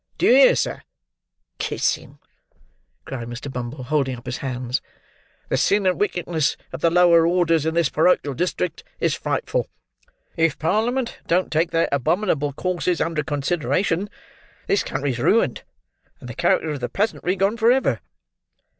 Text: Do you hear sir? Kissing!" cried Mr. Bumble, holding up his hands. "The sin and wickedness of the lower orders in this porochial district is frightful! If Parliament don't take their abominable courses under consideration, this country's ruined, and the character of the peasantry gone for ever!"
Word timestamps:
Do 0.17 0.25
you 0.25 0.33
hear 0.33 0.55
sir? 0.55 0.81
Kissing!" 1.59 2.17
cried 3.05 3.27
Mr. 3.27 3.53
Bumble, 3.53 3.83
holding 3.83 4.17
up 4.17 4.25
his 4.25 4.37
hands. 4.39 4.81
"The 5.49 5.57
sin 5.57 5.85
and 5.85 5.99
wickedness 6.01 6.57
of 6.73 6.81
the 6.81 6.89
lower 6.89 7.27
orders 7.27 7.67
in 7.67 7.75
this 7.75 7.89
porochial 7.91 8.33
district 8.35 8.83
is 8.99 9.13
frightful! 9.13 9.69
If 10.35 10.57
Parliament 10.57 11.19
don't 11.27 11.51
take 11.51 11.69
their 11.69 11.87
abominable 11.91 12.51
courses 12.51 12.99
under 12.99 13.21
consideration, 13.23 14.09
this 14.65 14.81
country's 14.81 15.19
ruined, 15.19 15.61
and 16.19 16.27
the 16.27 16.33
character 16.33 16.71
of 16.71 16.79
the 16.79 16.89
peasantry 16.89 17.35
gone 17.35 17.55
for 17.57 17.71
ever!" 17.71 17.99